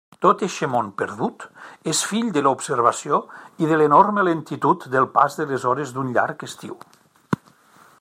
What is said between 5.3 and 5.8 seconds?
de les